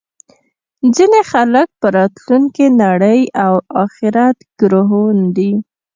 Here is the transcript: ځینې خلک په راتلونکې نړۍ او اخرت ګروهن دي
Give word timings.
ځینې 0.95 1.21
خلک 1.31 1.67
په 1.79 1.87
راتلونکې 1.97 2.65
نړۍ 2.83 3.21
او 3.45 3.53
اخرت 3.83 4.37
ګروهن 4.59 5.17
دي 5.37 5.51